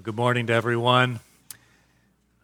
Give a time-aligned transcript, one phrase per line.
[0.00, 1.20] Well, good morning to everyone.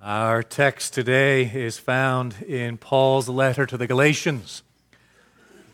[0.03, 4.63] Our text today is found in Paul's letter to the Galatians,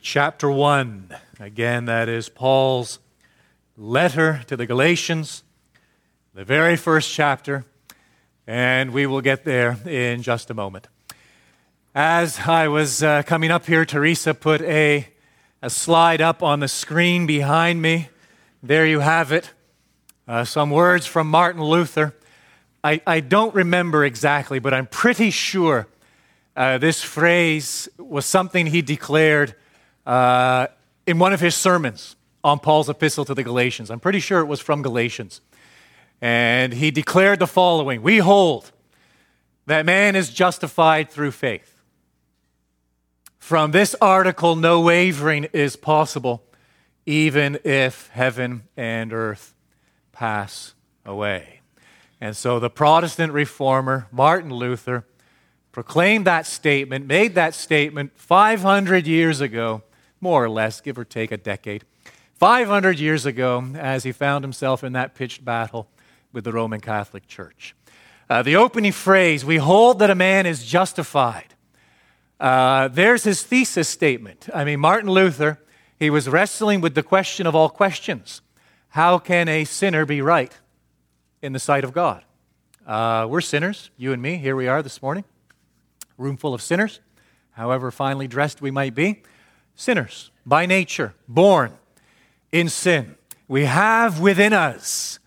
[0.01, 1.13] chapter 1.
[1.41, 3.01] Again, that is Paul's
[3.77, 5.43] letter to the Galatians,
[6.33, 7.65] the very first chapter,
[8.47, 10.87] and we will get there in just a moment.
[11.97, 15.09] As I was uh, coming up here, Teresa put a,
[15.61, 18.09] a slide up on the screen behind me.
[18.63, 19.51] There you have it.
[20.29, 22.15] Uh, some words from Martin Luther.
[22.85, 25.89] I, I don't remember exactly, but I'm pretty sure
[26.57, 29.55] uh, this phrase was something he declared
[30.07, 30.69] uh,
[31.07, 32.15] in one of his sermons
[32.45, 33.91] on Paul's epistle to the Galatians.
[33.91, 35.41] I'm pretty sure it was from Galatians.
[36.21, 38.71] And he declared the following We hold
[39.67, 41.77] that man is justified through faith.
[43.39, 46.45] From this article, no wavering is possible,
[47.07, 49.52] even if heaven and earth
[50.23, 51.63] pass away.
[52.21, 55.05] And so the Protestant reformer, Martin Luther,
[55.73, 59.83] proclaimed that statement, made that statement 500 years ago,
[60.21, 61.83] more or less, give or take a decade.
[62.37, 65.89] 500 years ago, as he found himself in that pitched battle
[66.33, 67.75] with the Roman Catholic Church.
[68.31, 71.53] Uh, the opening phrase, we hold that a man is justified
[72.39, 74.49] uh, there's his thesis statement.
[74.53, 75.61] I mean, Martin Luther,
[75.99, 78.41] he was wrestling with the question of all questions
[78.93, 80.53] How can a sinner be right
[81.41, 82.25] in the sight of God?
[82.87, 84.37] Uh, we're sinners, you and me.
[84.37, 85.25] Here we are this morning,
[86.19, 87.01] room full of sinners,
[87.53, 89.23] however finely dressed we might be.
[89.75, 91.73] Sinners by nature, born
[92.53, 93.15] in sin.
[93.49, 95.19] We have within us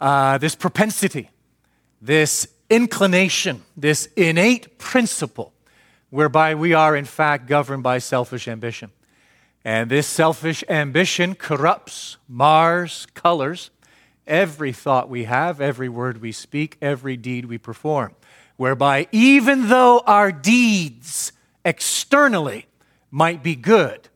[0.00, 1.28] uh, this propensity,
[2.00, 5.52] this inclination, this innate principle
[6.10, 8.92] whereby we are, in fact, governed by selfish ambition.
[9.64, 13.70] And this selfish ambition corrupts, mars, colors
[14.26, 18.14] every thought we have, every word we speak, every deed we perform.
[18.56, 21.32] Whereby, even though our deeds
[21.64, 22.66] externally
[23.10, 24.08] might be good,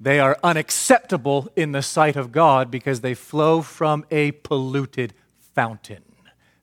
[0.00, 5.14] they are unacceptable in the sight of God because they flow from a polluted
[5.54, 6.02] fountain.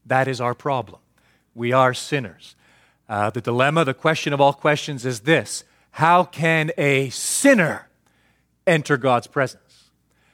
[0.06, 1.00] That is our problem.
[1.54, 2.56] We are sinners.
[3.08, 7.89] Uh, the dilemma, the question of all questions is this How can a sinner
[8.70, 9.90] enter God's presence?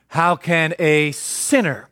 [0.09, 1.89] How can a sinner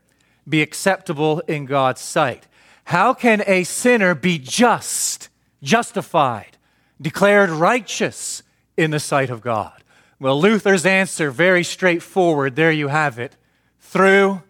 [0.48, 2.48] be acceptable in God's sight?
[2.86, 5.30] How can a sinner be just,
[5.62, 6.58] justified,
[7.02, 8.44] declared righteous
[8.78, 9.84] in the sight of God?
[10.20, 12.56] Well, Luther's answer, very straightforward.
[12.56, 13.36] There you have it.
[13.80, 14.42] Through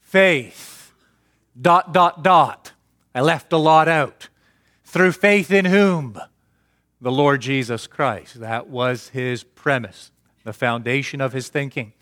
[0.00, 0.92] faith.
[1.60, 2.72] Dot, dot, dot.
[3.14, 4.28] I left a lot out.
[4.84, 6.20] Through faith in whom?
[7.00, 8.40] The Lord Jesus Christ.
[8.40, 10.12] That was his premise,
[10.44, 11.92] the foundation of his thinking.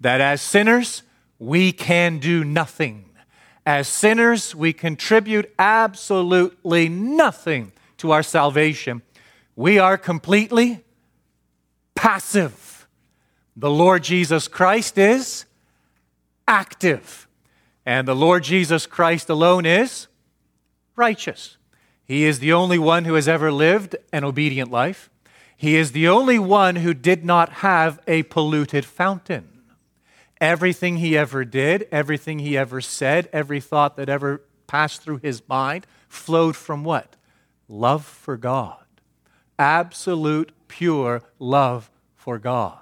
[0.00, 1.02] That as sinners,
[1.38, 3.06] we can do nothing.
[3.64, 9.02] As sinners, we contribute absolutely nothing to our salvation.
[9.54, 10.84] We are completely
[11.94, 12.88] passive.
[13.56, 15.44] The Lord Jesus Christ is
[16.48, 17.28] active.
[17.86, 20.08] And the Lord Jesus Christ alone is
[20.96, 21.56] righteous.
[22.04, 25.10] He is the only one who has ever lived an obedient life.
[25.56, 29.48] He is the only one who did not have a polluted fountain.
[30.40, 35.42] Everything he ever did, everything he ever said, every thought that ever passed through his
[35.48, 37.14] mind flowed from what?
[37.68, 38.84] Love for God.
[39.58, 42.78] Absolute, pure love for God.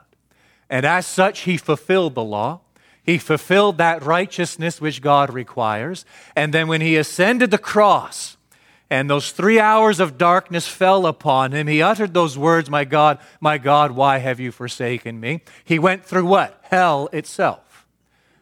[0.71, 2.61] And as such, he fulfilled the law.
[3.03, 6.05] He fulfilled that righteousness which God requires.
[6.37, 8.37] And then when he ascended the cross,
[8.91, 11.69] and those three hours of darkness fell upon him.
[11.69, 15.43] He uttered those words, My God, my God, why have you forsaken me?
[15.65, 16.59] He went through what?
[16.65, 17.87] Hell itself.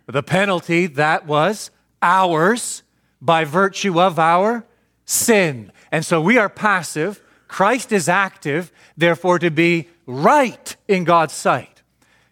[0.06, 1.70] The penalty that was
[2.00, 2.82] ours
[3.20, 4.64] by virtue of our
[5.04, 5.70] sin.
[5.92, 7.22] And so we are passive.
[7.46, 8.72] Christ is active.
[8.96, 11.82] Therefore, to be right in God's sight,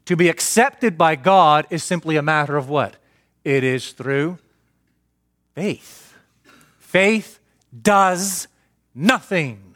[0.07, 2.97] to be accepted by God is simply a matter of what?
[3.45, 4.39] It is through
[5.55, 6.15] faith.
[6.79, 7.41] Faith
[7.83, 8.49] does
[8.95, 9.75] nothing.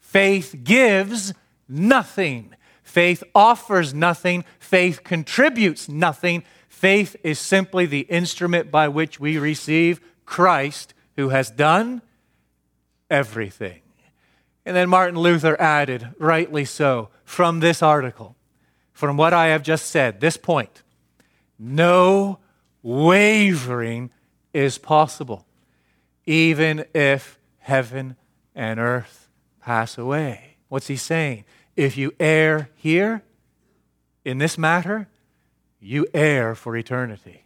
[0.00, 1.34] Faith gives
[1.68, 2.54] nothing.
[2.82, 4.44] Faith offers nothing.
[4.58, 6.44] Faith contributes nothing.
[6.68, 12.02] Faith is simply the instrument by which we receive Christ, who has done
[13.10, 13.80] everything.
[14.66, 18.36] And then Martin Luther added, rightly so, from this article,
[18.92, 20.82] from what I have just said, this point,
[21.58, 22.38] no
[22.82, 24.10] wavering
[24.52, 25.46] is possible
[26.26, 28.16] even if heaven
[28.54, 29.28] and earth
[29.60, 30.56] pass away.
[30.68, 31.44] What's he saying?
[31.76, 33.22] If you err here
[34.24, 35.08] in this matter,
[35.80, 37.40] you err for eternity.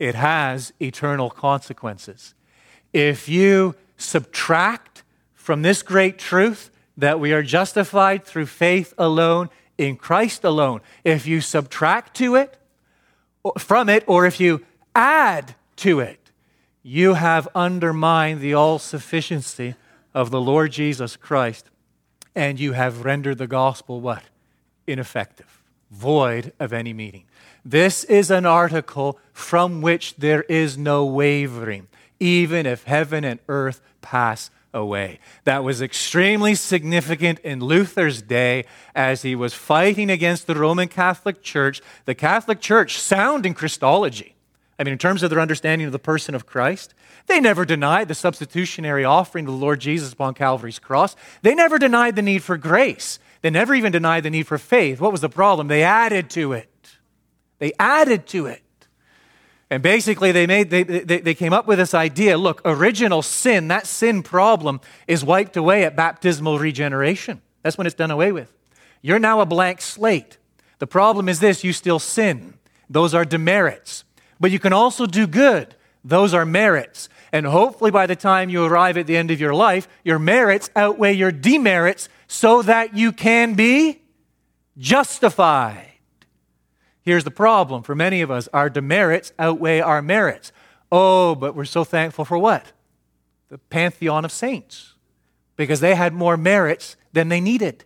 [0.00, 2.34] it has eternal consequences.
[2.92, 5.04] If you subtract
[5.34, 11.26] from this great truth that we are justified through faith alone in Christ alone, if
[11.26, 12.56] you subtract to it
[13.58, 14.64] from it or if you
[14.94, 16.19] add to it,
[16.82, 19.74] you have undermined the all sufficiency
[20.14, 21.70] of the Lord Jesus Christ
[22.34, 24.22] and you have rendered the gospel what?
[24.86, 27.24] Ineffective, void of any meaning.
[27.64, 31.88] This is an article from which there is no wavering,
[32.18, 35.18] even if heaven and earth pass away.
[35.44, 41.42] That was extremely significant in Luther's day as he was fighting against the Roman Catholic
[41.42, 41.82] Church.
[42.04, 44.36] The Catholic Church, sound in Christology,
[44.80, 46.94] I mean, in terms of their understanding of the person of Christ,
[47.26, 51.14] they never denied the substitutionary offering of the Lord Jesus upon Calvary's cross.
[51.42, 53.18] They never denied the need for grace.
[53.42, 54.98] They never even denied the need for faith.
[54.98, 55.68] What was the problem?
[55.68, 56.96] They added to it.
[57.58, 58.62] They added to it.
[59.68, 63.68] And basically, they, made, they, they, they came up with this idea look, original sin,
[63.68, 67.42] that sin problem is wiped away at baptismal regeneration.
[67.62, 68.50] That's when it's done away with.
[69.02, 70.38] You're now a blank slate.
[70.78, 72.54] The problem is this you still sin.
[72.88, 74.04] Those are demerits.
[74.40, 75.74] But you can also do good.
[76.02, 77.08] Those are merits.
[77.30, 80.70] And hopefully, by the time you arrive at the end of your life, your merits
[80.74, 84.00] outweigh your demerits so that you can be
[84.78, 85.86] justified.
[87.02, 90.52] Here's the problem for many of us our demerits outweigh our merits.
[90.90, 92.72] Oh, but we're so thankful for what?
[93.48, 94.94] The pantheon of saints,
[95.56, 97.84] because they had more merits than they needed.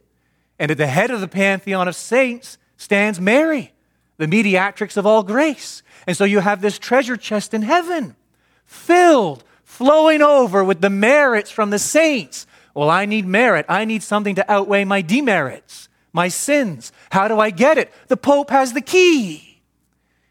[0.59, 3.73] And at the head of the pantheon of saints stands Mary,
[4.19, 5.83] the mediatrix of all grace.
[6.07, 8.17] And so you have this treasure chest in heaven,
[8.65, 12.47] filled, flowing over with the merits from the saints.
[12.75, 13.67] Well, I need merit.
[13.69, 16.93] I need something to outweigh my demerits my sins.
[17.11, 17.93] How do I get it?
[18.07, 19.61] The Pope has the key.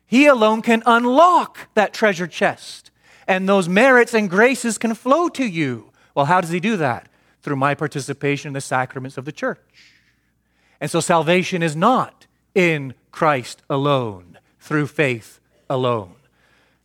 [0.07, 2.89] He alone can unlock that treasure chest,
[3.27, 5.91] and those merits and graces can flow to you.
[6.15, 7.09] Well, how does he do that?
[7.41, 9.59] Through my participation in the sacraments of the church.
[10.79, 16.15] And so salvation is not in Christ alone, through faith alone.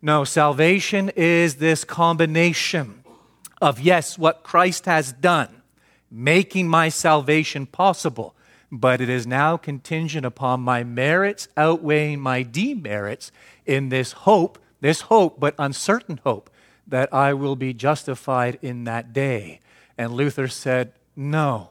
[0.00, 3.02] No, salvation is this combination
[3.60, 5.62] of, yes, what Christ has done,
[6.10, 8.34] making my salvation possible,
[8.70, 13.32] but it is now contingent upon my merits outweighing my demerits
[13.66, 16.50] in this hope, this hope, but uncertain hope,
[16.86, 19.60] that I will be justified in that day.
[19.96, 21.70] And Luther said, No.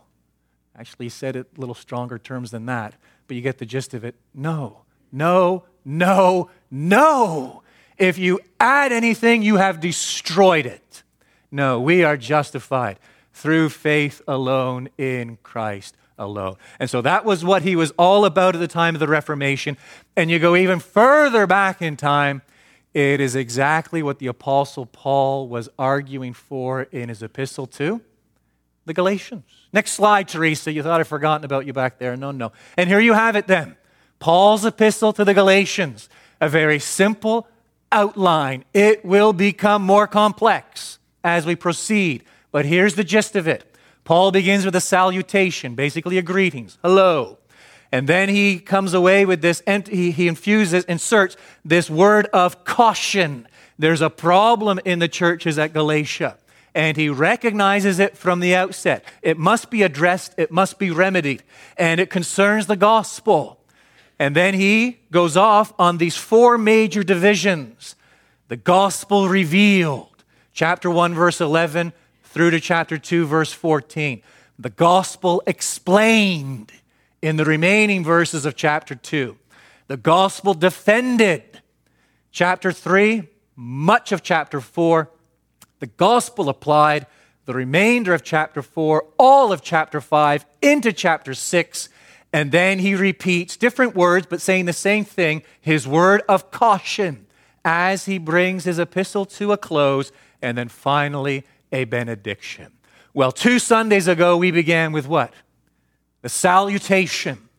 [0.77, 2.93] Actually, he said it little stronger terms than that,
[3.25, 4.15] but you get the gist of it.
[4.33, 4.81] No,
[5.11, 7.63] no, no, no.
[7.97, 11.03] If you add anything, you have destroyed it.
[11.51, 12.99] No, we are justified
[13.33, 16.55] through faith alone in Christ alone.
[16.79, 19.77] And so that was what he was all about at the time of the Reformation.
[20.15, 22.41] And you go even further back in time,
[22.93, 28.01] it is exactly what the Apostle Paul was arguing for in his epistle to
[28.85, 29.43] the Galatians.
[29.71, 30.71] Next slide, Teresa.
[30.71, 32.17] You thought I'd forgotten about you back there.
[32.17, 32.51] No, no.
[32.75, 33.75] And here you have it then
[34.19, 37.47] Paul's epistle to the Galatians, a very simple
[37.91, 38.65] outline.
[38.73, 42.23] It will become more complex as we proceed.
[42.51, 43.63] But here's the gist of it
[44.03, 46.77] Paul begins with a salutation, basically a greetings.
[46.81, 47.37] Hello.
[47.91, 53.47] And then he comes away with this, he, he infuses, inserts this word of caution.
[53.79, 56.37] There's a problem in the churches at Galatia,
[56.75, 59.05] and he recognizes it from the outset.
[59.21, 61.43] It must be addressed, it must be remedied,
[61.77, 63.56] and it concerns the gospel.
[64.19, 67.95] And then he goes off on these four major divisions
[68.47, 71.91] the gospel revealed, chapter 1, verse 11
[72.23, 74.21] through to chapter 2, verse 14.
[74.57, 76.71] The gospel explained
[77.21, 79.37] in the remaining verses of chapter 2.
[79.87, 81.61] The gospel defended.
[82.31, 85.09] Chapter 3, much of chapter 4.
[85.79, 87.05] The gospel applied.
[87.45, 91.89] The remainder of chapter 4, all of chapter 5, into chapter 6.
[92.33, 97.25] And then he repeats different words, but saying the same thing his word of caution
[97.63, 100.11] as he brings his epistle to a close.
[100.41, 102.71] And then finally, a benediction.
[103.13, 105.33] Well, two Sundays ago, we began with what?
[106.21, 107.49] The salutation.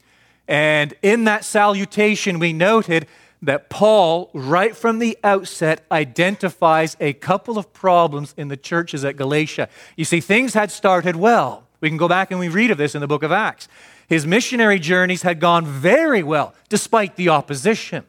[0.47, 3.07] And in that salutation, we noted
[3.43, 9.17] that Paul, right from the outset, identifies a couple of problems in the churches at
[9.17, 9.69] Galatia.
[9.97, 11.67] You see, things had started well.
[11.81, 13.69] We can go back and we read of this in the book of Acts.
[14.09, 18.05] His missionary journeys had gone very well, despite the opposition,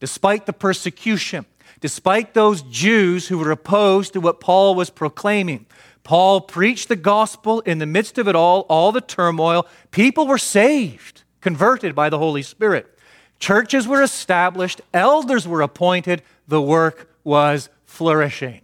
[0.00, 1.46] despite the persecution
[1.82, 5.66] despite those Jews who were opposed to what Paul was proclaiming.
[6.04, 9.66] Paul preached the gospel in the midst of it all, all the turmoil.
[9.90, 12.86] People were saved, converted by the Holy Spirit.
[13.40, 18.62] Churches were established, elders were appointed, the work was flourishing.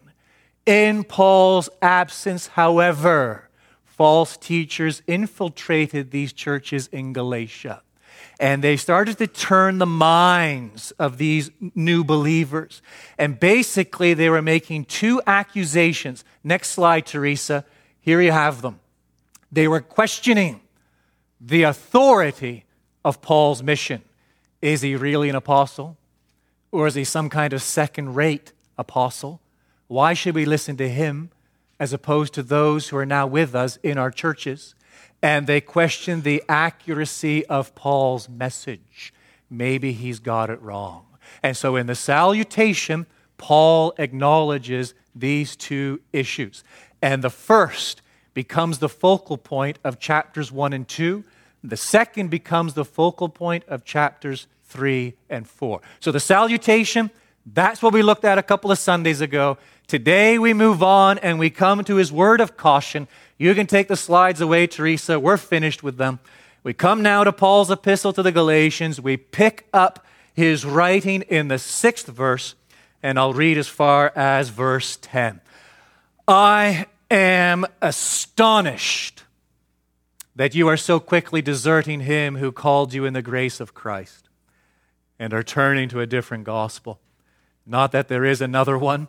[0.64, 3.47] In Paul's absence, however,
[3.98, 7.82] false teachers infiltrated these churches in Galatia.
[8.38, 12.80] And they started to turn the minds of these new believers.
[13.18, 16.24] And basically, they were making two accusations.
[16.44, 17.64] Next slide, Teresa.
[18.00, 18.78] Here you have them.
[19.50, 20.60] They were questioning
[21.40, 22.64] the authority
[23.04, 24.02] of Paul's mission.
[24.62, 25.96] Is he really an apostle?
[26.70, 29.40] Or is he some kind of second rate apostle?
[29.88, 31.30] Why should we listen to him
[31.80, 34.74] as opposed to those who are now with us in our churches?
[35.22, 39.12] And they question the accuracy of Paul's message.
[39.50, 41.06] Maybe he's got it wrong.
[41.42, 43.06] And so in the salutation,
[43.36, 46.62] Paul acknowledges these two issues.
[47.02, 48.02] And the first
[48.34, 51.24] becomes the focal point of chapters 1 and 2.
[51.64, 55.80] The second becomes the focal point of chapters 3 and 4.
[56.00, 57.10] So the salutation,
[57.46, 59.58] that's what we looked at a couple of Sundays ago.
[59.88, 63.08] Today we move on and we come to his word of caution.
[63.38, 65.18] You can take the slides away, Teresa.
[65.18, 66.18] We're finished with them.
[66.62, 69.00] We come now to Paul's epistle to the Galatians.
[69.00, 70.04] We pick up
[70.34, 72.54] his writing in the sixth verse,
[73.02, 75.40] and I'll read as far as verse 10.
[76.26, 79.22] I am astonished
[80.36, 84.28] that you are so quickly deserting him who called you in the grace of Christ
[85.18, 87.00] and are turning to a different gospel.
[87.64, 89.08] Not that there is another one,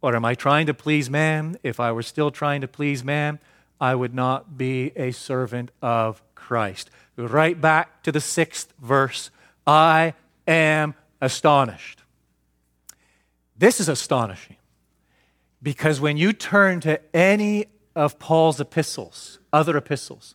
[0.00, 1.56] Or am I trying to please man?
[1.62, 3.40] If I were still trying to please man,
[3.80, 6.90] I would not be a servant of Christ.
[7.16, 9.30] Right back to the sixth verse
[9.66, 10.14] I
[10.46, 12.02] am astonished.
[13.56, 14.56] This is astonishing
[15.62, 20.34] because when you turn to any of Paul's epistles, other epistles,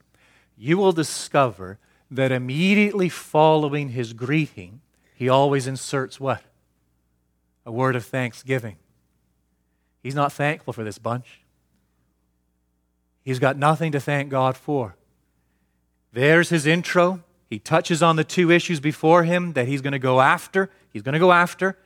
[0.58, 1.79] you will discover
[2.12, 4.82] that immediately following his greeting,
[5.15, 6.43] he always inserts what?
[7.65, 8.75] A word of thanksgiving.
[10.03, 11.41] He's not thankful for this bunch.
[13.24, 14.95] He's got nothing to thank God for.
[16.12, 17.24] There's his intro.
[17.50, 20.69] He touches on the two issues before him that he's going to go after.
[20.91, 21.77] He's going to go after.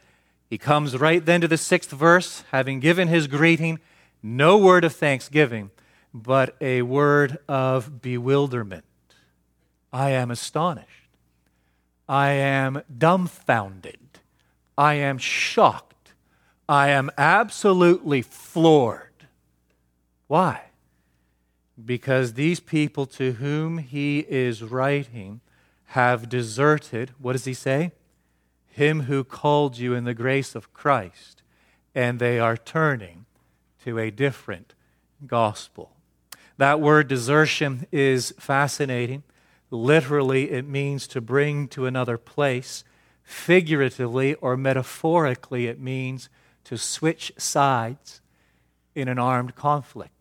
[0.50, 3.80] He comes right then to the sixth verse, having given his greeting
[4.24, 5.70] no word of thanksgiving,
[6.14, 8.86] but a word of bewilderment.
[9.94, 10.88] I am astonished.
[12.10, 14.00] I am dumbfounded.
[14.78, 15.97] I am shocked.
[16.70, 19.28] I am absolutely floored.
[20.28, 20.64] Why?
[21.84, 25.42] Because these people to whom he is writing
[25.92, 27.92] have deserted, what does he say?
[28.68, 31.42] Him who called you in the grace of Christ,
[31.96, 33.26] and they are turning
[33.86, 34.74] to a different
[35.26, 35.92] gospel.
[36.58, 39.24] That word desertion is fascinating.
[39.72, 42.84] Literally, it means to bring to another place.
[43.24, 46.30] Figuratively or metaphorically, it means
[46.68, 48.20] to switch sides
[48.94, 50.12] in an armed conflict.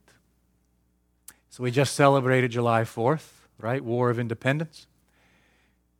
[1.50, 3.82] So we just celebrated July 4th, right?
[3.82, 4.86] War of Independence.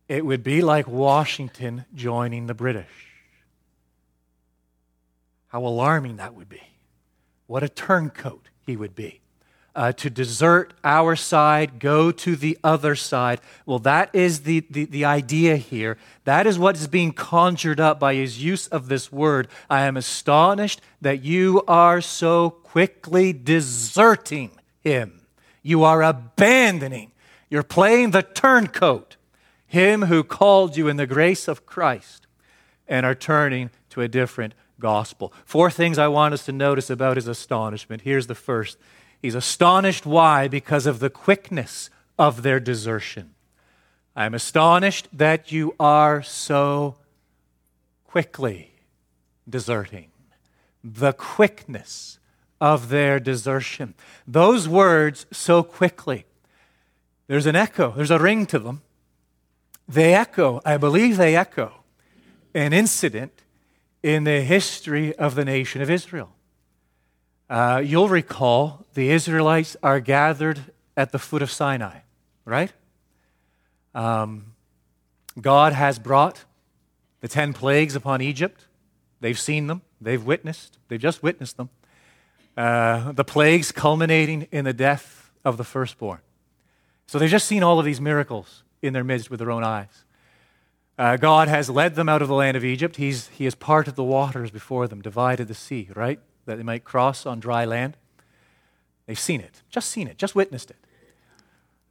[0.07, 3.11] It would be like Washington joining the British.
[5.47, 6.63] How alarming that would be.
[7.45, 9.19] What a turncoat he would be.
[9.77, 13.39] Uh, to desert our side, go to the other side.
[13.63, 15.99] Well, that is the, the, the idea here.
[16.23, 19.47] That is what is being conjured up by his use of this word.
[19.69, 25.21] I am astonished that you are so quickly deserting him.
[25.61, 27.11] You are abandoning.
[27.47, 29.15] You're playing the turncoat.
[29.67, 32.25] Him who called you in the grace of Christ
[32.87, 35.33] and are turning to a different gospel.
[35.45, 38.01] Four things I want us to notice about his astonishment.
[38.01, 38.77] Here's the first
[39.21, 40.05] He's astonished.
[40.05, 40.47] Why?
[40.47, 43.33] Because of the quickness of their desertion.
[44.15, 46.95] I'm astonished that you are so
[48.05, 48.71] quickly
[49.47, 50.09] deserting.
[50.83, 52.19] The quickness
[52.59, 53.93] of their desertion.
[54.27, 56.25] Those words, so quickly,
[57.27, 58.81] there's an echo, there's a ring to them.
[59.87, 61.83] They echo, I believe they echo,
[62.53, 63.43] an incident
[64.01, 66.31] in the history of the nation of Israel.
[67.49, 70.59] Uh, you'll recall the Israelites are gathered
[70.97, 71.99] at the foot of Sinai,
[72.45, 72.73] right?
[73.95, 74.53] Um,
[75.39, 76.45] God has brought
[77.21, 78.65] the 10 plagues upon Egypt.
[79.21, 81.69] They've seen them, they've witnessed, they've just witnessed them.
[82.57, 86.19] uh, the plagues culminating in the death of the firstborn.
[87.05, 90.03] So they've just seen all of these miracles in their midst with their own eyes.
[90.97, 92.95] Uh, God has led them out of the land of Egypt.
[92.95, 96.19] He's, he has parted the waters before them, divided the sea, right?
[96.47, 97.95] That they might cross on dry land.
[99.05, 100.77] They've seen it, just seen it, just witnessed it.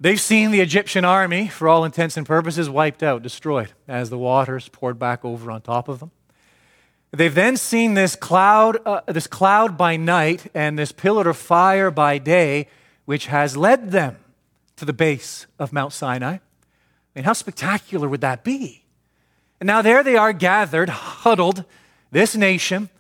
[0.01, 4.19] They've seen the Egyptian army, for all intents and purposes, wiped out, destroyed, as the
[4.19, 6.11] waters poured back over on top of them.
[7.13, 11.91] They've then seen this cloud, uh, this cloud by night and this pillar of fire
[11.91, 12.69] by day,
[13.07, 14.17] which has led them
[14.77, 16.35] to the base of Mount Sinai.
[16.35, 16.41] I
[17.15, 18.85] mean, how spectacular would that be?
[19.61, 21.65] And now there they are gathered, huddled,
[22.11, 22.91] this nation,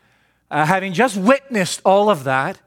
[0.50, 2.60] uh, having just witnessed all of that.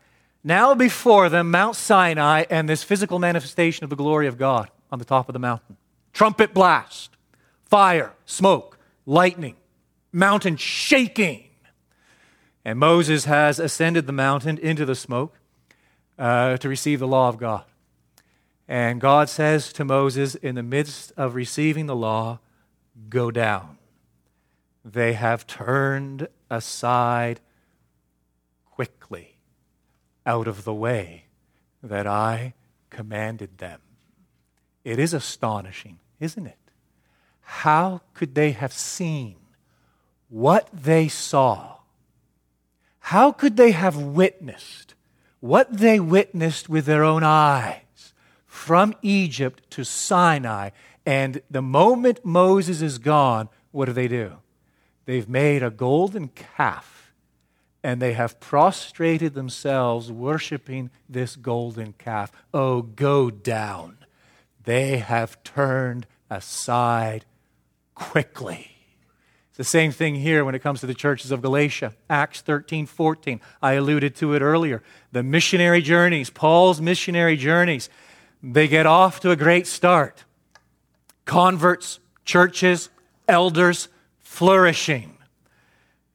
[0.44, 5.00] Now before them, Mount Sinai and this physical manifestation of the glory of God on
[5.00, 5.78] the top of the mountain.
[6.14, 7.12] Trumpet blast,
[7.66, 9.56] fire, smoke, lightning,
[10.12, 11.46] mountain shaking.
[12.66, 15.36] And Moses has ascended the mountain into the smoke
[16.18, 17.64] uh, to receive the law of God.
[18.68, 22.40] And God says to Moses, in the midst of receiving the law,
[23.10, 23.78] go down.
[24.86, 27.40] They have turned aside
[28.80, 29.36] quickly
[30.26, 31.26] out of the way
[31.84, 32.54] that I
[32.90, 33.82] commanded them.
[34.86, 36.72] It is astonishing, isn't it?
[37.42, 39.36] How could they have seen
[40.30, 41.80] what they saw?
[43.02, 44.96] How could they have witnessed
[45.42, 48.14] what they witnessed with their own eyes
[48.46, 50.70] from Egypt to Sinai?
[51.06, 54.38] And the moment Moses is gone, what do they do?
[55.04, 56.99] They've made a golden calf
[57.84, 62.32] and they have prostrated themselves worshiping this golden calf.
[62.54, 63.98] Oh, go down.
[64.64, 67.26] They have turned aside
[67.96, 68.72] quickly.
[69.50, 71.94] It's the same thing here when it comes to the churches of Galatia.
[72.10, 73.42] Acts 13, 14.
[73.62, 74.84] I alluded to it earlier.
[75.12, 77.90] The missionary journeys, Paul's missionary journeys,
[78.44, 80.24] they get off to a great start.
[81.26, 82.90] Converts, churches,
[83.28, 85.19] elders, flourishing.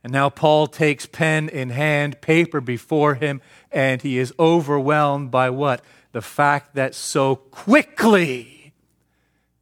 [0.05, 3.41] And now Paul takes pen in hand, paper before him,
[3.73, 5.83] and he is overwhelmed by what?
[6.13, 8.75] The fact that so quickly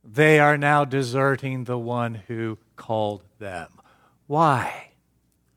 [0.02, 3.68] they are now deserting the one who called them.
[4.26, 4.88] Why?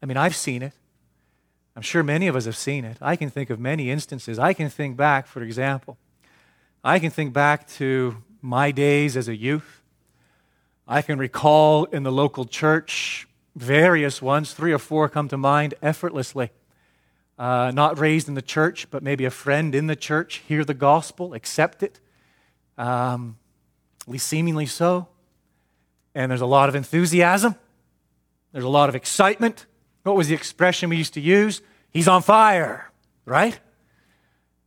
[0.04, 0.74] I mean, I've seen it.
[1.76, 2.98] I'm sure many of us have seen it.
[3.02, 4.38] I can think of many instances.
[4.38, 5.98] I can think back, for example,
[6.84, 9.82] I can think back to my days as a youth.
[10.88, 15.74] I can recall in the local church various ones, three or four come to mind
[15.82, 16.52] effortlessly.
[17.38, 20.74] Uh, not raised in the church, but maybe a friend in the church, hear the
[20.74, 22.00] gospel, accept it,
[22.78, 23.38] um,
[24.02, 25.08] at least seemingly so.
[26.13, 27.56] And there's a lot of enthusiasm,
[28.54, 29.65] there's a lot of excitement.
[30.04, 31.62] What was the expression we used to use?
[31.89, 32.91] He's on fire,
[33.26, 33.60] right?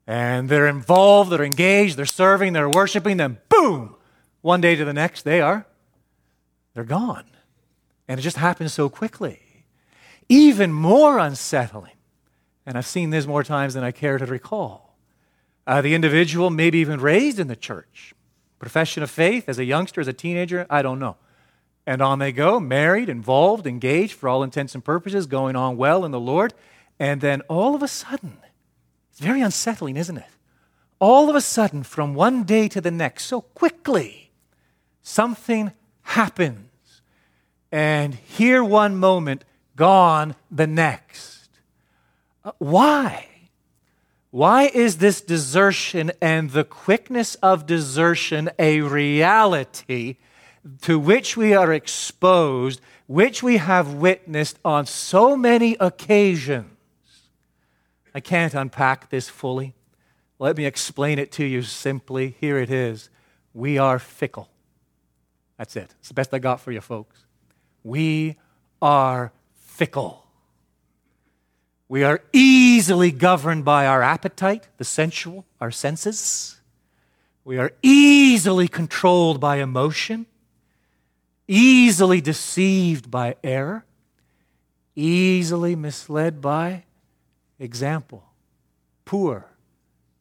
[0.07, 3.94] And they're involved, they're engaged, they're serving, they're worshiping, then boom,
[4.42, 5.64] one day to the next, they are
[6.74, 7.24] they're gone.
[8.09, 9.40] And it just happens so quickly.
[10.29, 11.92] Even more unsettling,
[12.66, 14.97] and I've seen this more times than I care to recall.
[15.66, 18.14] Uh, the individual, maybe even raised in the church,
[18.59, 21.16] profession of faith as a youngster, as a teenager, I don't know.
[21.87, 26.05] And on they go, married, involved, engaged for all intents and purposes, going on well
[26.05, 26.53] in the Lord.
[26.99, 28.38] And then all of a sudden,
[29.11, 30.27] it's very unsettling, isn't it?
[30.99, 34.31] All of a sudden, from one day to the next, so quickly,
[35.03, 36.67] something happens
[37.70, 39.44] and here one moment,
[39.76, 41.48] gone the next.
[42.44, 43.26] Uh, why?
[44.31, 50.16] Why is this desertion and the quickness of desertion a reality
[50.83, 56.66] to which we are exposed, which we have witnessed on so many occasions?
[58.14, 59.74] I can't unpack this fully.
[60.38, 62.37] Let me explain it to you simply.
[62.40, 63.11] Here it is.
[63.54, 64.48] We are fickle.
[65.57, 65.94] That's it.
[66.00, 67.24] It's the best I got for you, folks.
[67.83, 68.37] We
[68.81, 70.27] are fickle.
[71.88, 76.61] We are easily governed by our appetite, the sensual, our senses.
[77.45, 80.27] We are easily controlled by emotion,
[81.47, 83.87] easily deceived by error,
[84.95, 86.85] easily misled by
[87.59, 88.25] example,
[89.07, 89.47] poor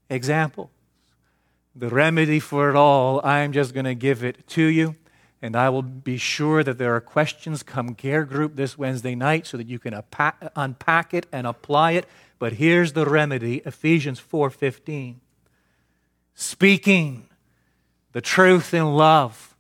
[0.10, 0.72] example.
[1.76, 4.96] The remedy for it all, I'm just going to give it to you
[5.42, 9.46] and I will be sure that there are questions come care group this Wednesday night
[9.46, 10.02] so that you can
[10.56, 12.06] unpack it and apply it.
[12.40, 15.20] But here's the remedy, Ephesians 4:15.
[16.34, 17.30] Speaking
[18.14, 19.56] the truth in love.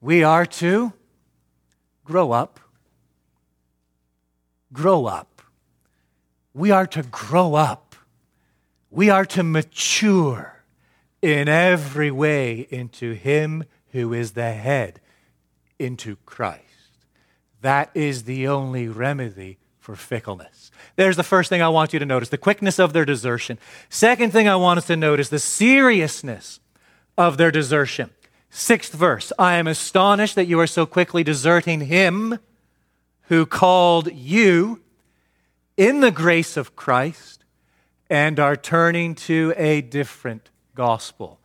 [0.00, 0.92] We are to
[2.04, 2.60] grow up.
[4.72, 5.30] Grow up.
[6.54, 7.94] we are to grow up,
[8.90, 10.64] we are to mature
[11.22, 15.00] in every way into Him who is the head,
[15.78, 16.64] into Christ.
[17.62, 20.70] That is the only remedy for fickleness.
[20.96, 23.58] There's the first thing I want you to notice the quickness of their desertion.
[23.88, 26.60] Second thing I want us to notice the seriousness
[27.16, 28.10] of their desertion.
[28.50, 32.38] Sixth verse I am astonished that you are so quickly deserting him
[33.22, 34.80] who called you
[35.76, 37.44] in the grace of Christ
[38.08, 41.39] and are turning to a different gospel.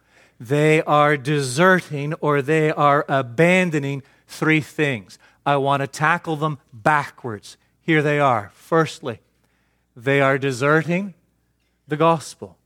[0.48, 5.18] They are deserting or they are abandoning three things.
[5.44, 7.58] I want to tackle them backwards.
[7.82, 8.52] Here they are.
[8.54, 9.22] Firstly,
[9.96, 11.16] they are deserting
[11.88, 12.60] the gospel.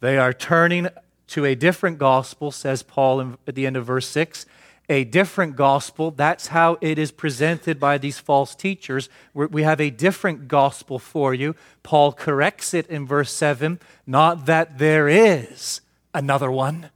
[0.00, 0.88] They are turning
[1.28, 4.46] to a different gospel, says Paul at the end of verse 6.
[4.88, 6.12] A different gospel.
[6.12, 9.10] That's how it is presented by these false teachers.
[9.34, 11.56] We have a different gospel for you.
[11.82, 15.82] Paul corrects it in verse 7 not that there is
[16.14, 16.90] another one,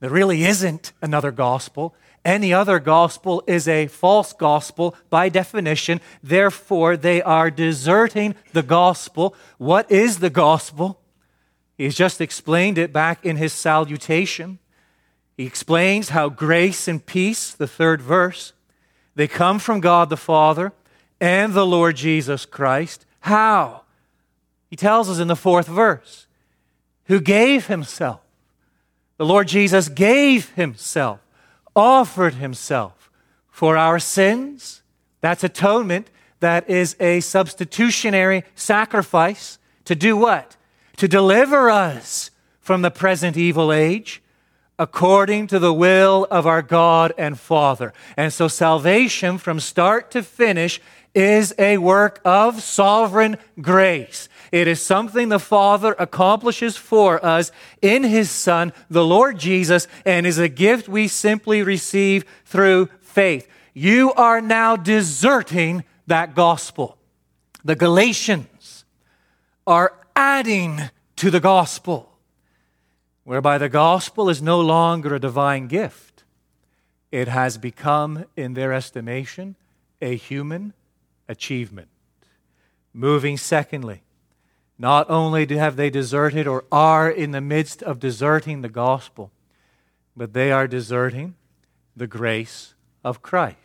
[0.00, 1.94] there really isn't another gospel.
[2.24, 6.00] Any other gospel is a false gospel by definition.
[6.22, 9.34] Therefore, they are deserting the gospel.
[9.58, 11.00] What is the gospel?
[11.78, 14.58] He's just explained it back in his salutation.
[15.36, 18.54] He explains how grace and peace, the third verse,
[19.14, 20.72] they come from God the Father
[21.20, 23.06] and the Lord Jesus Christ.
[23.20, 23.82] How?
[24.68, 26.26] He tells us in the fourth verse,
[27.04, 28.20] who gave himself.
[29.18, 31.20] The Lord Jesus gave himself
[31.76, 33.10] offered himself
[33.50, 34.82] for our sins.
[35.20, 36.10] That's atonement.
[36.40, 40.56] That is a substitutionary sacrifice to do what?
[40.96, 44.22] To deliver us from the present evil age
[44.78, 47.92] according to the will of our God and Father.
[48.16, 50.80] And so salvation from start to finish
[51.16, 54.28] is a work of sovereign grace.
[54.52, 57.50] It is something the Father accomplishes for us
[57.80, 63.48] in His Son, the Lord Jesus, and is a gift we simply receive through faith.
[63.72, 66.98] You are now deserting that gospel.
[67.64, 68.84] The Galatians
[69.66, 70.82] are adding
[71.16, 72.12] to the gospel,
[73.24, 76.24] whereby the gospel is no longer a divine gift.
[77.10, 79.56] It has become, in their estimation,
[80.02, 80.74] a human
[81.28, 81.88] achievement.
[82.92, 84.02] Moving, secondly,
[84.78, 89.30] not only have they deserted or are in the midst of deserting the gospel,
[90.16, 91.34] but they are deserting
[91.94, 93.56] the grace of Christ.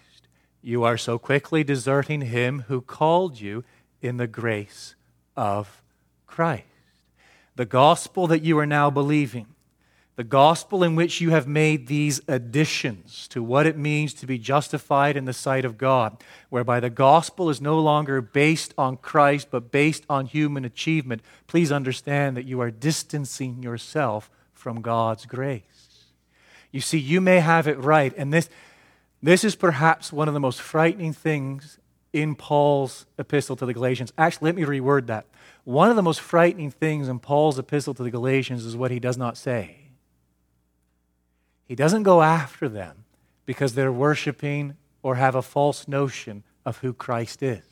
[0.62, 3.64] You are so quickly deserting him who called you
[4.02, 4.96] in the grace
[5.36, 5.82] of
[6.28, 6.66] Christ.
[7.56, 9.48] The gospel that you are now believing
[10.22, 14.38] the gospel in which you have made these additions to what it means to be
[14.38, 19.48] justified in the sight of God, whereby the gospel is no longer based on Christ
[19.50, 26.12] but based on human achievement, please understand that you are distancing yourself from God's grace.
[26.72, 28.48] You see, you may have it right, and this,
[29.24, 31.80] this is perhaps one of the most frightening things
[32.14, 34.14] in Paul's epistle to the Galatians.
[34.20, 35.26] Actually, let me reword that.
[35.64, 39.00] One of the most frightening things in Paul's epistle to the Galatians is what he
[39.00, 39.81] does not say.
[41.72, 43.06] He doesn't go after them
[43.46, 47.64] because they're worshiping or have a false notion of who Christ is.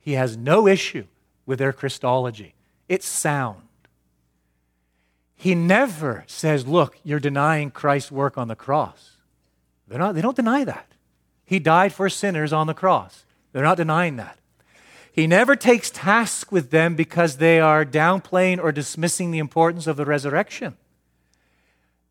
[0.00, 1.04] He has no issue
[1.44, 2.54] with their Christology,
[2.88, 3.64] it's sound.
[5.34, 9.16] He never says, Look, you're denying Christ's work on the cross.
[9.86, 10.90] They're not, they don't deny that.
[11.44, 13.26] He died for sinners on the cross.
[13.52, 14.38] They're not denying that.
[15.12, 19.98] He never takes task with them because they are downplaying or dismissing the importance of
[19.98, 20.78] the resurrection.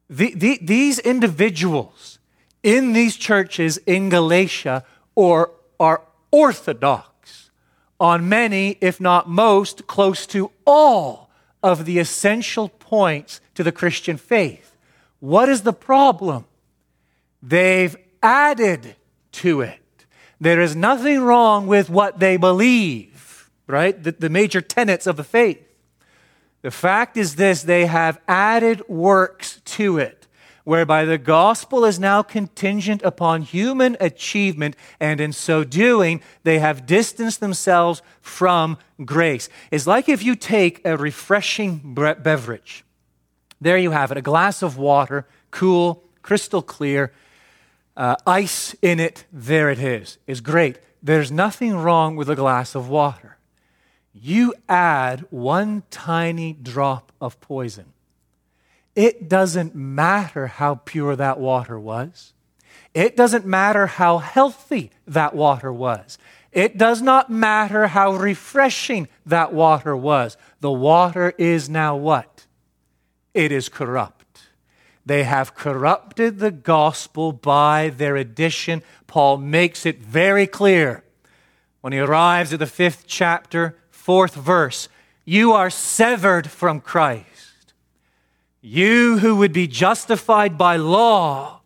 [0.09, 2.19] The, the, these individuals
[2.61, 4.83] in these churches in Galatia
[5.15, 7.49] or are orthodox
[7.99, 11.29] on many, if not most, close to all
[11.63, 14.75] of the essential points to the Christian faith.
[15.19, 16.45] What is the problem?
[17.41, 18.95] They've added
[19.33, 19.79] to it.
[20.39, 24.01] There is nothing wrong with what they believe, right?
[24.01, 25.64] The, the major tenets of the faith.
[26.65, 30.25] The fact is this they have added works to it,
[30.63, 36.87] whereby the gospel is now contingent upon human achievement, and in so doing, they have
[36.87, 39.47] distanced themselves from grace.
[39.69, 42.83] It's like if you take a refreshing beverage.
[43.61, 47.13] There you have it, a glass of water, cool, crystal clear,
[47.95, 50.17] uh, ice in it, there it is.
[50.25, 50.79] It's great.
[51.03, 53.34] There's nothing wrong with a glass of water
[54.19, 57.85] you add one tiny drop of poison,
[58.95, 62.33] it doesn't matter how pure that water was.
[62.93, 66.17] It doesn't matter how healthy that water was.
[66.53, 70.37] It does not matter how refreshing that water was.
[70.61, 72.45] The water is now what?
[73.33, 74.47] It is corrupt.
[75.05, 78.81] They have corrupted the gospel by their addition.
[79.07, 81.03] Paul makes it very clear
[81.81, 84.87] when he arrives at the fifth chapter, fourth verse.
[85.25, 87.73] You are severed from Christ.
[88.61, 91.61] You who would be justified by law,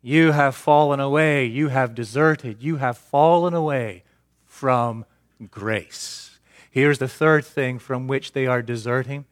[0.00, 1.44] you have fallen away.
[1.44, 2.62] You have deserted.
[2.62, 4.04] You have fallen away
[4.46, 5.04] from
[5.50, 6.38] grace.
[6.70, 9.26] Here's the third thing from which they are deserting,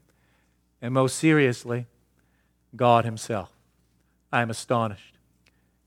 [0.83, 1.87] and most seriously,
[2.77, 3.51] God Himself.
[4.31, 5.15] I am astonished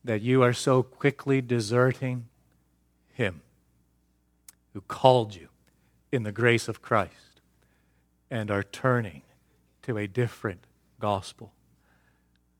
[0.03, 2.25] that you are so quickly deserting
[3.13, 3.41] Him
[4.73, 5.49] who called you
[6.11, 7.41] in the grace of Christ
[8.29, 9.21] and are turning
[9.83, 10.65] to a different
[10.99, 11.53] gospel.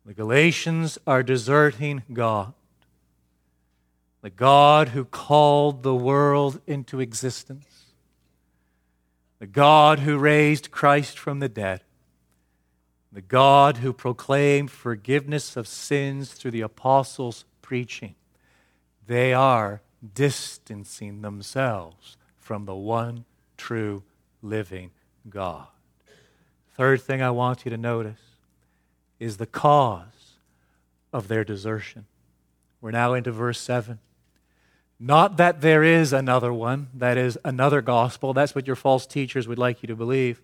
[0.06, 2.54] The Galatians are deserting God,
[4.22, 7.86] the God who called the world into existence,
[9.40, 11.82] the God who raised Christ from the dead,
[13.12, 18.16] the God who proclaimed forgiveness of sins through the apostles' preaching.
[19.08, 19.82] They are
[20.14, 23.26] distancing themselves from the one
[23.58, 24.04] true
[24.42, 24.92] living
[25.30, 25.68] God.
[26.76, 28.20] Third thing I want you to notice
[29.20, 30.38] is the cause
[31.14, 32.06] of their desertion.
[32.82, 34.00] We're now into verse 7.
[35.00, 38.34] Not that there is another one, that is another gospel.
[38.34, 40.42] That's what your false teachers would like you to believe.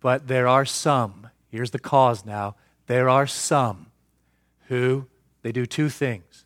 [0.00, 2.56] But there are some, here's the cause now.
[2.86, 3.86] There are some
[4.68, 5.06] who,
[5.42, 6.44] they do two things,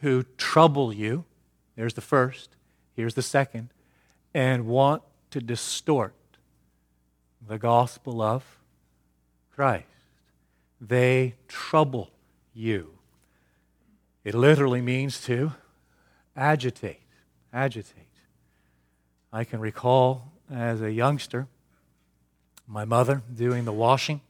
[0.00, 1.24] who trouble you.
[1.76, 2.56] There's the first,
[2.94, 3.70] here's the second,
[4.34, 6.14] and want to distort
[7.46, 8.58] the gospel of
[9.54, 9.86] Christ
[10.82, 12.10] they trouble
[12.52, 12.98] you.
[14.24, 15.52] It literally means to
[16.36, 17.00] agitate.
[17.52, 18.08] Agitate.
[19.32, 21.46] I can recall as a youngster
[22.66, 24.20] my mother doing the washing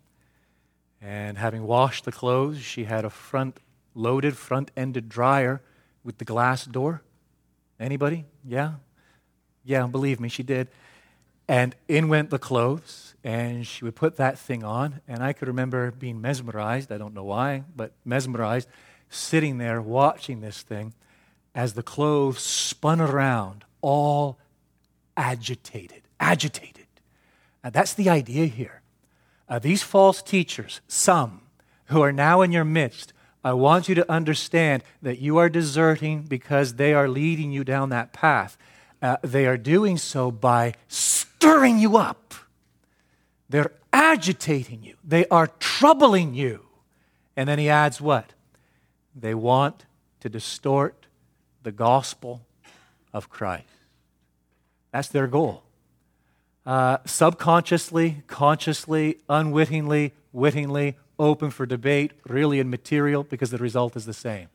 [1.00, 3.58] and having washed the clothes, she had a front
[3.94, 5.62] loaded, front ended dryer
[6.04, 7.02] with the glass door.
[7.80, 8.24] Anybody?
[8.44, 8.74] Yeah?
[9.64, 10.68] Yeah, believe me, she did.
[11.48, 15.00] And in went the clothes, and she would put that thing on.
[15.06, 16.90] And I could remember being mesmerized.
[16.90, 18.68] I don't know why, but mesmerized,
[19.10, 20.94] sitting there watching this thing
[21.54, 24.38] as the clothes spun around, all
[25.16, 26.02] agitated.
[26.18, 26.86] Agitated.
[27.62, 28.80] And that's the idea here.
[29.48, 31.42] Uh, these false teachers, some
[31.86, 33.12] who are now in your midst,
[33.44, 37.88] I want you to understand that you are deserting because they are leading you down
[37.90, 38.56] that path.
[39.02, 42.34] Uh, they are doing so by stirring you up.
[43.48, 44.94] They're agitating you.
[45.04, 46.60] They are troubling you.
[47.36, 48.32] And then he adds what?
[49.14, 49.84] They want
[50.20, 51.06] to distort
[51.64, 52.42] the gospel
[53.12, 53.66] of Christ.
[54.92, 55.64] That's their goal.
[56.64, 64.06] Uh, subconsciously, consciously, unwittingly, wittingly, open for debate, really and material, because the result is
[64.06, 64.48] the same.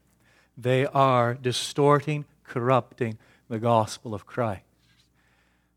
[0.58, 3.18] They are distorting, corrupting
[3.50, 4.64] the gospel of Christ.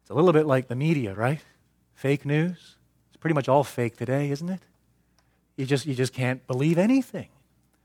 [0.02, 1.40] It's a little bit like the media, right?
[1.94, 2.76] Fake news.
[3.08, 4.60] It's pretty much all fake today, isn't it?
[5.56, 7.28] You just, you just can't believe anything.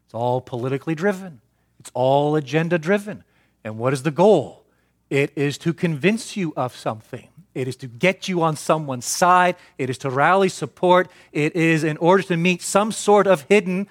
[0.06, 1.42] It's all politically driven,
[1.80, 3.24] it's all agenda driven.
[3.64, 4.64] And what is the goal?
[5.10, 7.30] It is to convince you of something.
[7.54, 9.56] It is to get you on someone's side.
[9.78, 11.10] It is to rally support.
[11.32, 13.88] It is in order to meet some sort of hidden,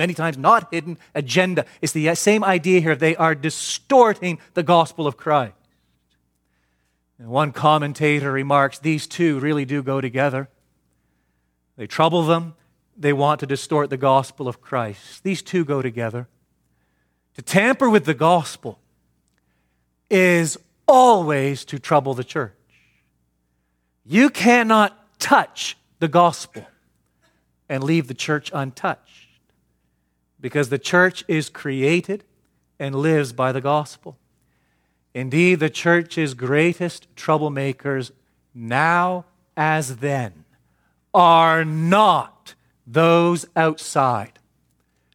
[0.00, 1.66] many times not hidden, agenda.
[1.82, 2.96] It's the uh, same idea here.
[2.96, 5.52] They are distorting the gospel of Christ.
[7.18, 10.48] And one commentator remarks these two really do go together.
[11.76, 12.54] They trouble them,
[12.96, 15.22] they want to distort the gospel of Christ.
[15.22, 16.28] These two go together.
[17.34, 18.78] To tamper with the gospel
[20.10, 20.56] is
[20.88, 22.54] always to trouble the church.
[24.06, 26.66] You cannot touch the gospel
[27.68, 29.29] and leave the church untouched
[30.40, 32.24] because the church is created
[32.78, 34.18] and lives by the gospel.
[35.14, 38.12] Indeed, the church's greatest troublemakers,
[38.54, 39.26] now
[39.56, 40.44] as then,
[41.12, 42.54] are not
[42.86, 44.38] those outside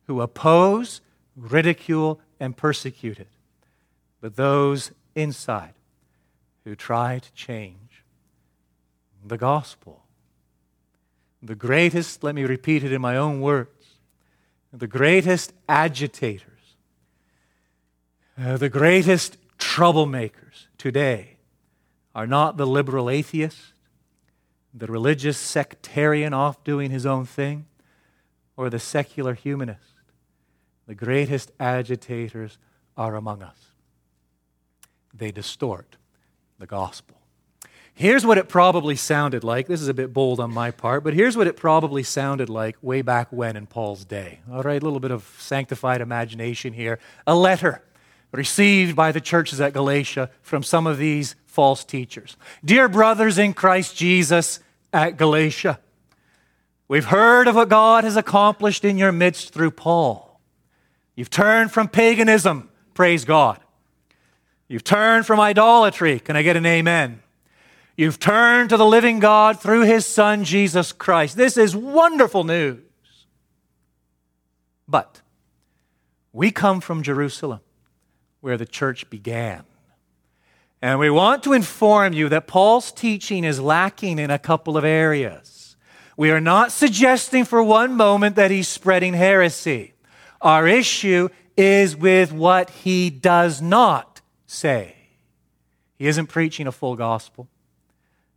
[0.07, 1.01] who oppose,
[1.35, 3.29] ridicule, and persecute it,
[4.21, 5.73] but those inside
[6.63, 8.03] who try to change
[9.25, 10.03] the gospel.
[11.41, 13.69] The greatest, let me repeat it in my own words,
[14.79, 16.75] the greatest agitators,
[18.37, 21.37] uh, the greatest troublemakers today
[22.13, 23.73] are not the liberal atheist,
[24.73, 27.65] the religious sectarian off doing his own thing,
[28.57, 29.93] or the secular humanist.
[30.87, 32.57] The greatest agitators
[32.97, 33.57] are among us.
[35.13, 35.95] they distort
[36.59, 37.14] the gospel.
[37.97, 39.67] Here's what it probably sounded like.
[39.67, 42.75] This is a bit bold on my part, but here's what it probably sounded like
[42.81, 44.39] way back when in Paul's day.
[44.51, 46.99] All right, a little bit of sanctified imagination here.
[47.25, 47.81] A letter
[48.33, 52.35] received by the churches at Galatia from some of these false teachers.
[52.65, 54.59] Dear brothers in Christ Jesus
[54.91, 55.79] at Galatia,
[56.89, 60.41] we've heard of what God has accomplished in your midst through Paul.
[61.15, 63.61] You've turned from paganism, praise God.
[64.67, 66.19] You've turned from idolatry.
[66.19, 67.21] Can I get an amen?
[67.97, 71.37] You've turned to the living God through his Son, Jesus Christ.
[71.37, 72.81] This is wonderful news.
[74.87, 75.21] But
[76.33, 77.61] we come from Jerusalem,
[78.41, 79.63] where the church began.
[80.81, 84.83] And we want to inform you that Paul's teaching is lacking in a couple of
[84.83, 85.77] areas.
[86.17, 89.93] We are not suggesting for one moment that he's spreading heresy.
[90.41, 94.95] Our issue is with what he does not say.
[95.97, 97.47] He isn't preaching a full gospel.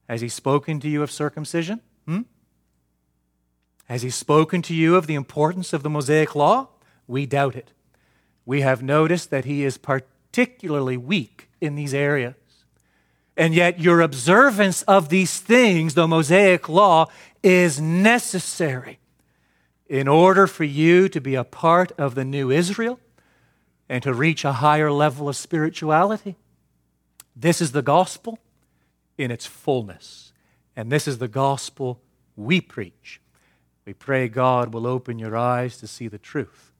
[0.08, 1.80] Has he spoken to you of circumcision?
[2.06, 2.22] Hmm?
[3.86, 6.68] Has he spoken to you of the importance of the Mosaic law?
[7.06, 7.72] We doubt it.
[8.46, 12.34] We have noticed that he is particularly weak in these areas.
[13.36, 17.06] And yet, your observance of these things, the Mosaic law,
[17.42, 18.98] is necessary
[19.86, 22.98] in order for you to be a part of the new Israel
[23.88, 26.36] and to reach a higher level of spirituality.
[27.36, 28.38] This is the gospel
[29.18, 30.32] in its fullness.
[30.74, 32.00] And this is the gospel
[32.36, 33.20] we preach.
[33.84, 36.72] We pray God will open your eyes to see the truth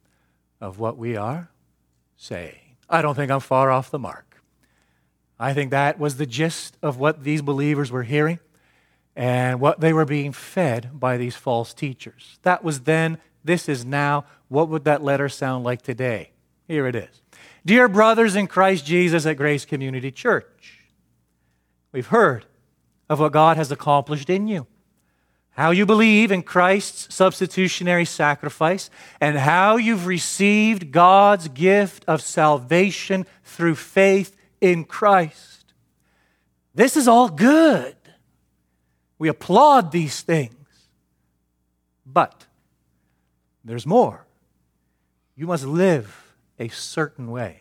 [0.61, 1.51] of what we are
[2.17, 2.77] saying.
[2.89, 4.43] I don't think I'm far off the mark.
[5.39, 8.39] I think that was the gist of what these believers were hearing
[9.15, 12.39] and what they were being fed by these false teachers.
[12.43, 14.25] That was then, this is now.
[14.49, 16.31] What would that letter sound like today?
[16.67, 17.23] Here it is.
[17.65, 20.47] Dear brothers in Christ Jesus at Grace Community Church,
[21.99, 22.45] We've heard
[23.09, 24.69] of what God has accomplished in you,
[25.51, 28.89] how you believe in Christ's substitutionary sacrifice,
[29.21, 35.73] and how you've received God's gift of salvation through faith in Christ.
[36.73, 37.97] This is all good.
[39.19, 40.55] We applaud these things.
[42.07, 42.47] But
[43.65, 44.25] there's more.
[45.35, 47.59] You must live a certain way.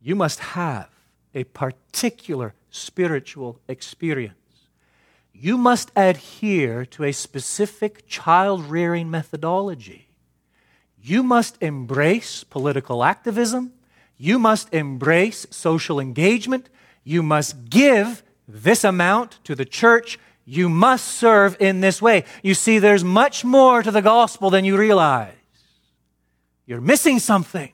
[0.00, 0.88] You must have
[1.34, 4.34] a particular spiritual experience.
[5.32, 10.08] You must adhere to a specific child rearing methodology.
[11.02, 13.72] You must embrace political activism.
[14.18, 16.68] You must embrace social engagement.
[17.04, 20.18] You must give this amount to the church.
[20.44, 22.24] You must serve in this way.
[22.42, 25.32] You see, there's much more to the gospel than you realize.
[26.66, 27.72] You're missing something.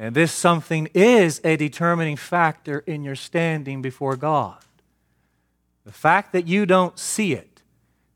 [0.00, 4.58] And this something is a determining factor in your standing before God.
[5.84, 7.62] The fact that you don't see it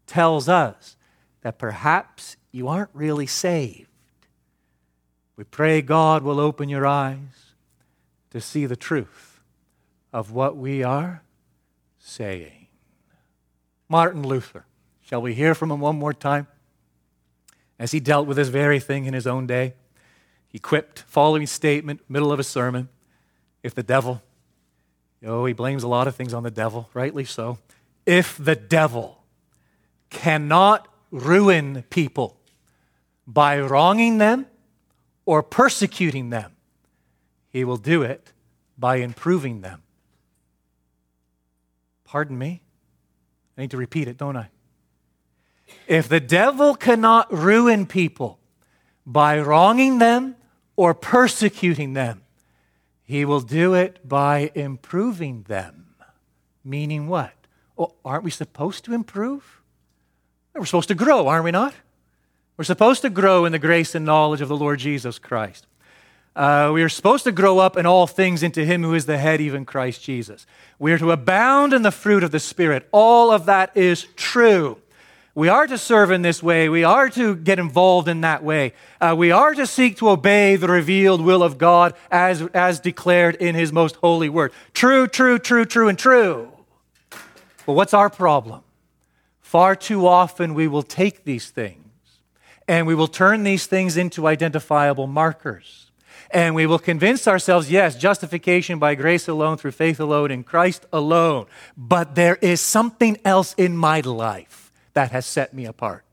[0.06, 0.96] tells us
[1.40, 3.88] that perhaps you aren't really saved.
[5.34, 7.54] We pray God will open your eyes
[8.30, 9.40] to see the truth
[10.12, 11.24] of what we are
[11.98, 12.68] saying.
[13.88, 14.66] Martin Luther,
[15.00, 16.46] shall we hear from him one more time?
[17.76, 19.74] As he dealt with this very thing in his own day.
[20.52, 22.90] He quipped, following statement, middle of a sermon,
[23.62, 24.22] if the devil,
[25.24, 27.58] oh, he blames a lot of things on the devil, rightly so.
[28.04, 29.24] If the devil
[30.10, 32.36] cannot ruin people
[33.26, 34.46] by wronging them
[35.24, 36.52] or persecuting them,
[37.48, 38.32] he will do it
[38.76, 39.82] by improving them.
[42.04, 42.60] Pardon me?
[43.56, 44.50] I need to repeat it, don't I?
[45.86, 48.38] If the devil cannot ruin people
[49.06, 50.36] by wronging them
[50.76, 52.22] or persecuting them.
[53.04, 55.94] He will do it by improving them.
[56.64, 57.32] Meaning what?
[57.76, 59.60] Well, aren't we supposed to improve?
[60.54, 61.74] We're supposed to grow, aren't we not?
[62.56, 65.66] We're supposed to grow in the grace and knowledge of the Lord Jesus Christ.
[66.34, 69.18] Uh, we are supposed to grow up in all things into Him who is the
[69.18, 70.46] head, even Christ Jesus.
[70.78, 72.88] We are to abound in the fruit of the Spirit.
[72.92, 74.81] All of that is true.
[75.34, 76.68] We are to serve in this way.
[76.68, 78.74] We are to get involved in that way.
[79.00, 83.36] Uh, we are to seek to obey the revealed will of God as, as declared
[83.36, 84.52] in His most holy word.
[84.74, 86.52] True, true, true, true, and true.
[87.64, 88.60] But what's our problem?
[89.40, 91.78] Far too often we will take these things
[92.68, 95.90] and we will turn these things into identifiable markers.
[96.30, 100.86] And we will convince ourselves, yes, justification by grace alone, through faith alone, in Christ
[100.92, 101.46] alone.
[101.76, 104.61] But there is something else in my life
[104.94, 106.04] that has set me apart.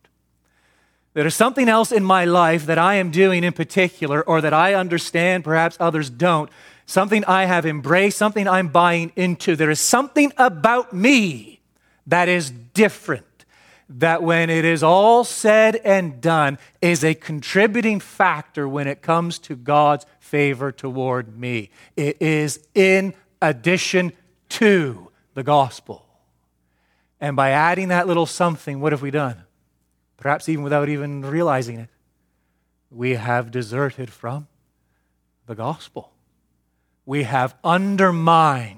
[1.14, 4.54] There is something else in my life that I am doing in particular, or that
[4.54, 6.50] I understand, perhaps others don't,
[6.86, 9.56] something I have embraced, something I'm buying into.
[9.56, 11.62] There is something about me
[12.08, 13.26] that is different.
[13.90, 19.40] That when it is all said and done, is a contributing factor when it comes
[19.40, 21.72] to God's favor toward me.
[21.96, 24.14] It is in addition
[24.50, 26.06] to the gospel.
[27.22, 29.44] And by adding that little something, what have we done?
[30.18, 31.90] Perhaps even without even realizing it,
[32.92, 34.48] we have deserted from
[35.46, 36.12] the gospel
[37.10, 38.78] we have undermined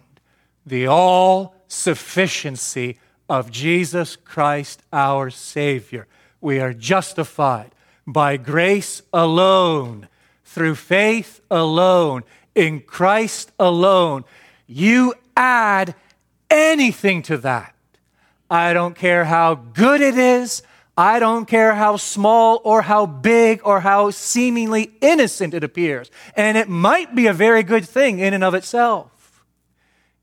[0.65, 6.07] the all sufficiency of Jesus Christ our Savior.
[6.39, 7.75] We are justified
[8.07, 10.07] by grace alone,
[10.45, 12.23] through faith alone,
[12.55, 14.23] in Christ alone.
[14.65, 15.93] You add
[16.49, 17.70] anything to that.
[18.51, 20.61] I don't care how good it is.
[20.97, 26.11] I don't care how small or how big or how seemingly innocent it appears.
[26.35, 29.45] And it might be a very good thing in and of itself.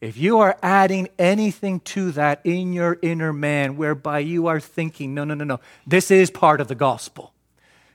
[0.03, 5.15] If you are adding anything to that in your inner man, whereby you are thinking,
[5.15, 7.33] no, no, no, no, this is part of the gospel.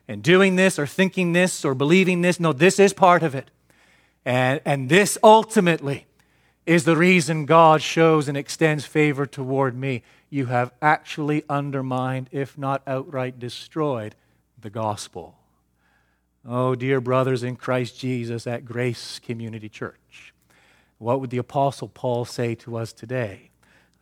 [0.07, 3.51] And doing this or thinking this or believing this, no, this is part of it.
[4.25, 6.07] And, and this ultimately
[6.66, 12.57] is the reason God shows and extends favor toward me you have actually undermined, if
[12.57, 14.16] not outright destroyed,
[14.59, 15.36] the gospel.
[16.47, 20.34] Oh, dear brothers in Christ Jesus at Grace Community Church,
[20.97, 23.51] what would the Apostle Paul say to us today?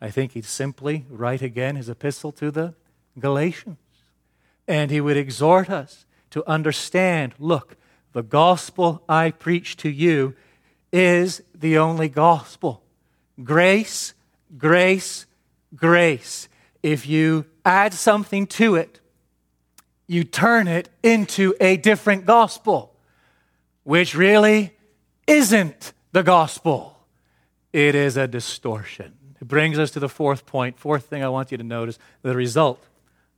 [0.00, 2.74] I think he'd simply write again his epistle to the
[3.18, 3.76] Galatians.
[4.66, 7.76] And he would exhort us to understand look,
[8.12, 10.34] the gospel I preach to you
[10.92, 12.82] is the only gospel.
[13.42, 14.14] Grace,
[14.58, 15.26] grace,
[15.74, 16.48] grace.
[16.82, 19.00] If you add something to it,
[20.06, 22.94] you turn it into a different gospel,
[23.84, 24.72] which really
[25.26, 26.98] isn't the gospel.
[27.72, 29.14] It is a distortion.
[29.40, 30.78] It brings us to the fourth point.
[30.78, 32.84] Fourth thing I want you to notice the result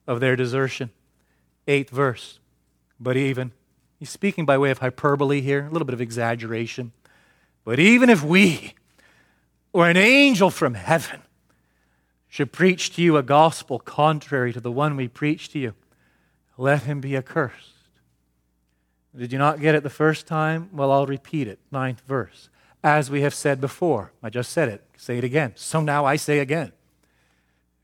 [0.07, 0.91] of their desertion.
[1.69, 2.41] Eighth verse.
[2.99, 3.53] But even,
[3.99, 6.93] he's speaking by way of hyperbole here, a little bit of exaggeration.
[7.65, 8.75] But even if we
[9.73, 11.23] or an angel from heaven
[12.29, 15.75] should preach to you a gospel contrary to the one we preach to you,
[16.57, 17.73] let him be accursed.
[19.17, 20.69] Did you not get it the first time?
[20.73, 21.59] Well, I'll repeat it.
[21.71, 22.49] Ninth verse.
[22.83, 24.85] As we have said before, I just said it.
[24.97, 25.53] Say it again.
[25.55, 26.73] So now I say again.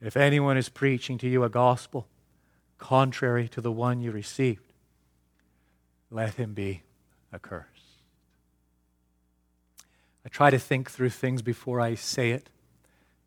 [0.00, 2.06] If anyone is preaching to you a gospel
[2.78, 4.72] contrary to the one you received,
[6.10, 6.82] let him be
[7.32, 7.69] accursed.
[10.24, 12.50] I try to think through things before I say it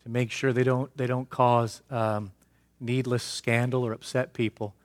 [0.04, 2.32] to make sure they don't, they don't cause um,
[2.80, 4.76] needless scandal or upset people.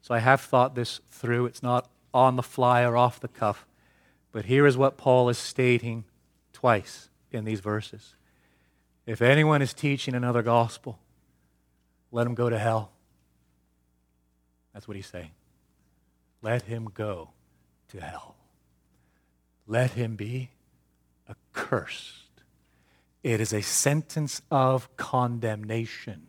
[0.00, 1.46] So I have thought this through.
[1.46, 3.66] It's not on the fly or off the cuff.
[4.32, 6.04] But here is what Paul is stating
[6.52, 8.14] twice in these verses.
[9.06, 10.98] If anyone is teaching another gospel,
[12.12, 12.92] let him go to hell.
[14.72, 15.30] That's what he's saying.
[16.40, 17.30] Let him go
[17.88, 18.36] to hell.
[19.66, 20.50] Let him be
[21.28, 22.14] accursed.
[23.22, 26.28] It is a sentence of condemnation.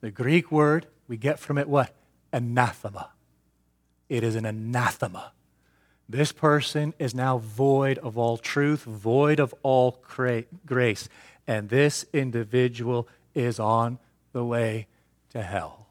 [0.00, 1.94] The Greek word, we get from it what?
[2.32, 3.10] Anathema.
[4.08, 5.32] It is an anathema.
[6.08, 10.02] This person is now void of all truth, void of all
[10.66, 11.08] grace.
[11.46, 13.98] And this individual is on
[14.32, 14.88] the way
[15.30, 15.86] to hell.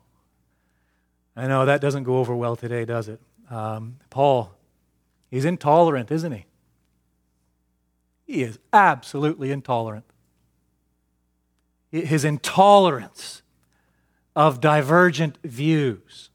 [1.36, 3.22] I know that doesn't go over well today, does it?
[3.50, 4.52] Um, Paul,
[5.32, 6.46] he's intolerant, isn't he?
[8.30, 10.06] He is absolutely intolerant
[11.92, 13.42] his intolerance
[14.36, 16.30] of divergent views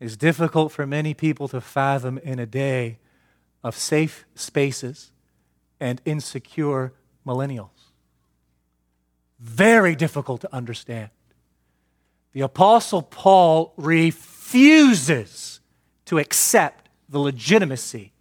[0.00, 2.98] is difficult for many people to fathom in a day
[3.62, 5.12] of safe spaces
[5.80, 6.92] and insecure
[7.26, 7.68] millennials.
[9.38, 11.10] Very difficult to understand.
[12.32, 15.60] The Apostle Paul refuses
[16.06, 18.12] to accept the legitimacy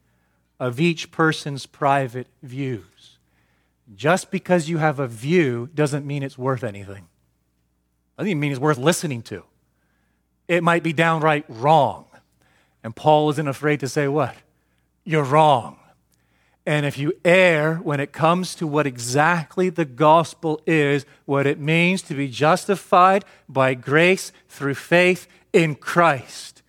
[0.64, 3.18] of each person's private views.
[3.97, 7.05] Just because you have a view doesn't mean it's worth anything.
[8.18, 9.43] Doesn't even mean it's worth listening to.
[10.47, 12.05] It might be downright wrong.
[12.82, 14.38] And Paul isn't afraid to say, What?
[15.03, 15.80] You're wrong.
[16.66, 21.59] And if you err when it comes to what exactly the gospel is, what it
[21.59, 26.61] means to be justified by grace through faith in Christ,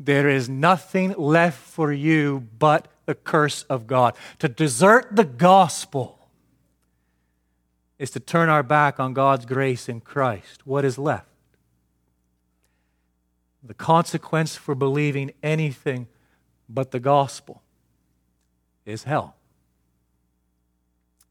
[0.00, 4.14] there is nothing left for you but the curse of God.
[4.40, 6.28] To desert the gospel
[7.98, 10.66] is to turn our back on God's grace in Christ.
[10.66, 11.26] What is left?
[13.62, 16.08] The consequence for believing anything
[16.68, 17.62] but the gospel
[18.84, 19.34] is hell.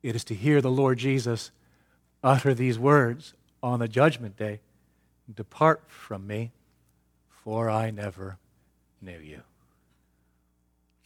[0.02, 1.52] It is to hear the Lord Jesus
[2.24, 4.60] utter these words on the judgment day
[5.34, 6.52] Depart from me,
[7.28, 8.38] for I never
[9.02, 9.42] knew you.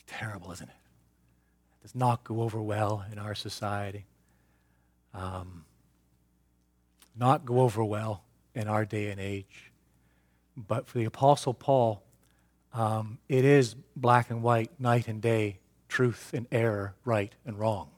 [0.10, 0.76] Terrible, isn't it?
[0.76, 4.06] it does not go over well in our society.
[5.14, 5.66] Um,
[7.16, 8.24] not go over well
[8.56, 9.72] in our day and age.
[10.58, 12.04] But for the Apostle Paul,
[12.74, 17.90] um, it is black and white, night and day, truth and error, right and wrong.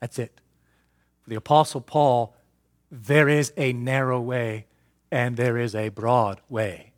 [0.00, 0.40] That's it.
[1.22, 2.34] For the Apostle Paul,
[2.90, 4.66] there is a narrow way
[5.10, 6.92] and there is a broad way.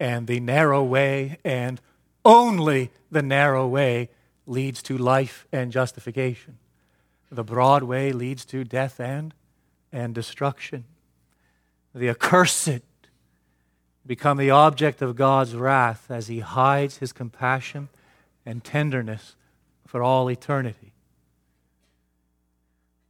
[0.00, 1.80] And the narrow way and
[2.24, 4.10] only the narrow way
[4.46, 6.58] leads to life and justification.
[7.30, 9.34] The broad way leads to death and,
[9.92, 10.84] and destruction.
[11.94, 12.80] The accursed
[14.06, 17.88] become the object of God's wrath as he hides his compassion
[18.46, 19.36] and tenderness
[19.86, 20.92] for all eternity.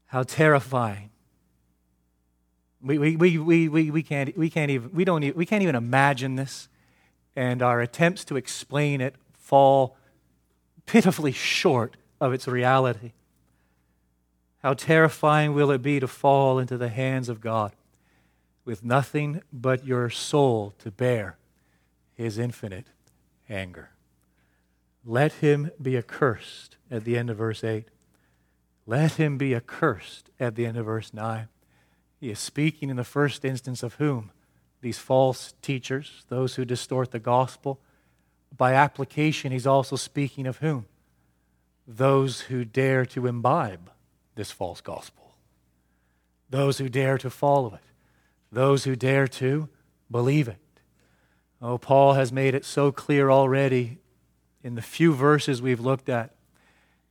[0.07, 1.11] How terrifying.
[2.83, 6.37] We, we, we, we, we, can't, we, can't even, we, don't we can't even imagine
[6.37, 6.69] this,
[7.39, 9.97] and our attempts to explain it fall
[10.87, 13.13] pitifully short of its reality.
[14.61, 17.77] How terrifying will it be to fall into the hands of God
[18.65, 21.39] with nothing but your soul to bear
[22.13, 22.89] his infinite
[23.49, 23.91] anger?
[25.05, 27.87] Let him be accursed at the end of verse 8.
[28.85, 31.47] Let him be accursed at the end of verse 9.
[32.19, 34.33] He is speaking in the first instance of whom?
[34.81, 37.81] These false teachers, those who distort the gospel.
[38.57, 40.87] By application, he's also speaking of whom?
[41.87, 43.91] Those who dare to imbibe
[44.35, 45.35] this false gospel,
[46.49, 47.81] those who dare to follow it,
[48.53, 49.69] those who dare to
[50.11, 50.59] believe it.
[51.61, 53.99] Oh, Paul has made it so clear already
[54.63, 56.35] in the few verses we've looked at.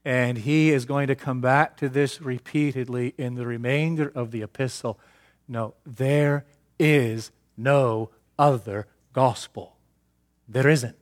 [0.04, 4.42] And he is going to come back to this repeatedly in the remainder of the
[4.42, 4.98] epistle.
[5.46, 6.46] No, there
[6.78, 9.76] is no other gospel.
[10.48, 10.96] There isn't.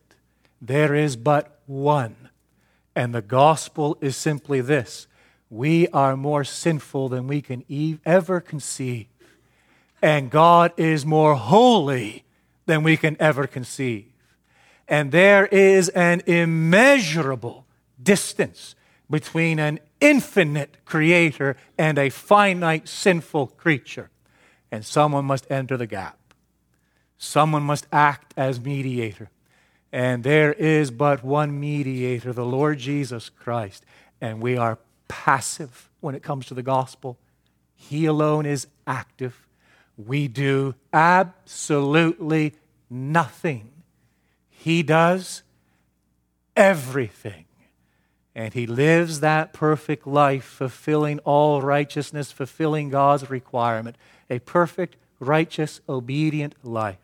[0.61, 2.31] There is but one.
[2.95, 5.07] And the gospel is simply this
[5.49, 7.65] we are more sinful than we can
[8.05, 9.07] ever conceive.
[10.03, 12.25] And God is more holy
[12.67, 14.07] than we can ever conceive.
[14.89, 17.67] And there is an immeasurable
[18.03, 18.75] distance
[19.09, 24.11] between an infinite creator and a finite sinful creature.
[24.71, 26.19] And someone must enter the gap.
[27.19, 29.31] Someone must act as mediator.
[29.93, 33.85] And there is but one mediator, the Lord Jesus Christ.
[34.21, 37.19] And we are passive when it comes to the gospel.
[37.75, 39.47] He alone is active.
[39.97, 42.55] We do absolutely
[42.91, 43.71] nothing.
[44.51, 45.43] He does
[46.57, 47.45] everything.
[48.35, 53.97] And he lives that perfect life, fulfilling all righteousness, fulfilling God's requirement.
[54.29, 56.99] A perfect, righteous, obedient life.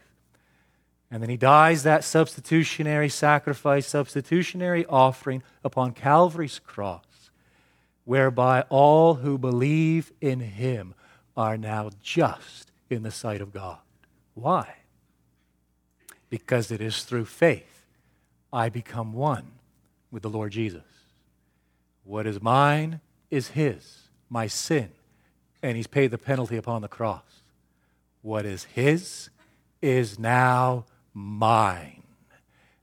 [1.12, 7.30] And then he dies that substitutionary sacrifice, substitutionary offering upon Calvary's cross,
[8.06, 10.94] whereby all who believe in him
[11.36, 13.76] are now just in the sight of God.
[14.32, 14.76] Why?
[16.30, 17.84] Because it is through faith
[18.50, 19.52] I become one
[20.10, 20.80] with the Lord Jesus.
[22.04, 23.00] What is mine
[23.30, 24.88] is his, my sin,
[25.62, 27.42] and he's paid the penalty upon the cross.
[28.22, 29.28] What is his
[29.82, 32.02] is now mine.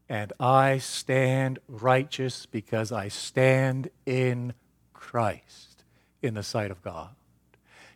[0.07, 4.53] And I stand righteous because I stand in
[4.93, 5.83] Christ
[6.21, 7.09] in the sight of God.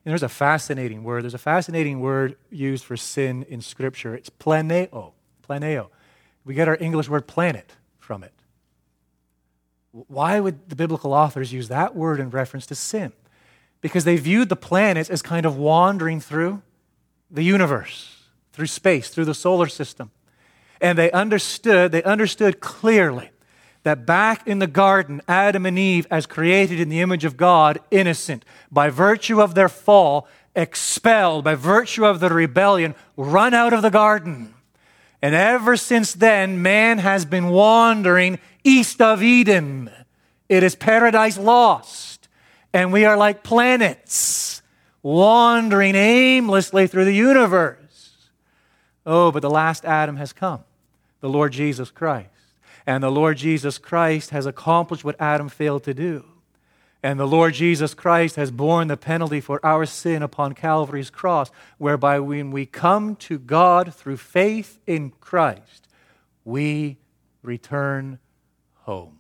[0.06, 1.24] And there's a fascinating word.
[1.24, 4.14] There's a fascinating word used for sin in Scripture.
[4.16, 5.14] It's planeo.
[5.48, 5.88] Planeo.
[6.46, 8.34] We get our English word planet from it.
[9.92, 13.14] Why would the biblical authors use that word in reference to sin?
[13.80, 16.62] Because they viewed the planets as kind of wandering through
[17.30, 20.12] the universe, through space, through the solar system.
[20.84, 23.32] And they understood, they understood clearly
[23.84, 27.80] that back in the garden, Adam and Eve, as created in the image of God,
[27.90, 33.82] innocent, by virtue of their fall, expelled, by virtue of their rebellion, run out of
[33.82, 34.54] the garden.
[35.22, 39.90] And ever since then, man has been wandering east of Eden.
[40.50, 42.28] It is paradise lost.
[42.74, 44.62] And we are like planets
[45.02, 47.80] wandering aimlessly through the universe.
[49.06, 50.64] Oh, but the last Adam has come,
[51.24, 52.28] the Lord Jesus Christ.
[52.86, 56.26] And the Lord Jesus Christ has accomplished what Adam failed to do.
[57.02, 61.50] And the Lord Jesus Christ has borne the penalty for our sin upon Calvary's cross,
[61.78, 65.88] whereby when we come to God through faith in Christ,
[66.44, 66.98] we
[67.42, 68.20] return
[68.80, 69.16] home.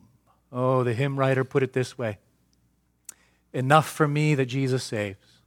[0.52, 2.18] Oh, the hymn writer put it this way
[3.54, 5.40] Enough for me that Jesus saves.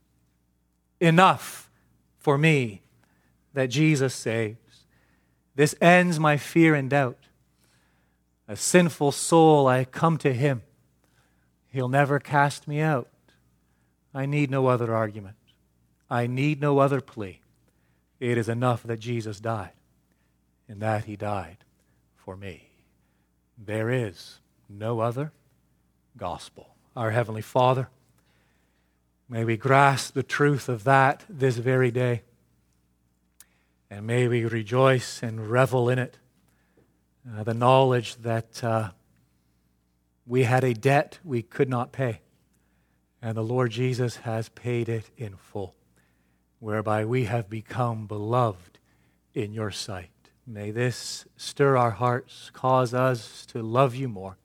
[1.00, 1.68] Enough
[2.16, 2.80] for me
[3.52, 4.65] that Jesus saves.
[5.56, 7.18] This ends my fear and doubt.
[8.46, 10.62] A sinful soul, I come to him.
[11.72, 13.08] He'll never cast me out.
[14.14, 15.36] I need no other argument.
[16.08, 17.40] I need no other plea.
[18.20, 19.72] It is enough that Jesus died,
[20.68, 21.58] and that he died
[22.14, 22.70] for me.
[23.58, 24.38] There is
[24.68, 25.32] no other
[26.16, 26.76] gospel.
[26.94, 27.88] Our Heavenly Father,
[29.28, 32.22] may we grasp the truth of that this very day,
[33.90, 36.18] and may we rejoice and revel in it.
[37.28, 38.90] Uh, the knowledge that uh,
[40.26, 42.20] we had a debt we could not pay,
[43.20, 45.76] and the Lord Jesus has paid it in full
[46.58, 48.78] whereby we have become beloved
[49.34, 50.10] in your sight.
[50.46, 54.38] May this stir our hearts, cause us to love you more.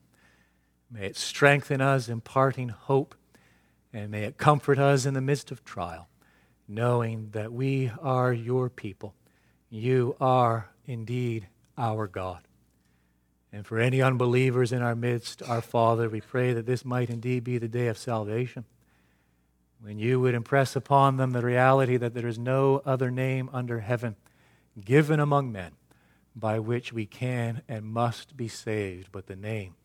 [0.90, 3.16] May it strengthen us, imparting hope,
[3.94, 6.10] and may it comfort us in the midst of trial,
[6.68, 9.14] knowing that we are your people.
[9.72, 11.48] You are indeed
[11.78, 12.42] our God.
[13.52, 17.44] And for any unbelievers in our midst, our Father, we pray that this might indeed
[17.44, 18.66] be the day of salvation
[19.82, 23.80] when you would impress upon them the reality that there is no other name under
[23.80, 24.16] heaven
[24.84, 25.72] given among men
[26.36, 29.76] by which we can and must be saved but the name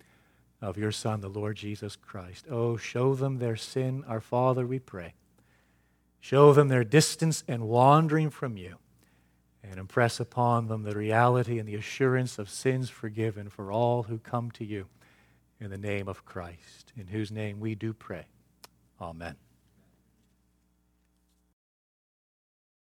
[0.61, 2.47] of your Son, the Lord Jesus Christ.
[2.51, 5.15] Oh, show them their sin, our Father, we pray.
[6.21, 8.77] Show them their distance and wandering from you,
[9.71, 14.19] and impress upon them the reality and the assurance of sins forgiven for all who
[14.19, 14.87] come to you
[15.61, 18.27] in the name of Christ, in whose name we do pray.
[19.01, 19.37] Amen.